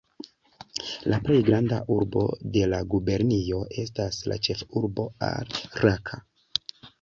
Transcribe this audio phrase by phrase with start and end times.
[1.11, 2.23] La plej granda urbo
[2.55, 6.21] de la gubernio estas la ĉefurbo Ar-Raka.